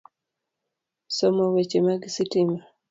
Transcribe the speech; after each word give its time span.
Somo 1.17 1.43
weche 1.53 1.79
mag 1.85 2.01
sitima, 2.15 2.57